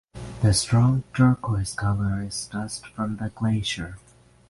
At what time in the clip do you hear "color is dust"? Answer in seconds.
1.75-2.87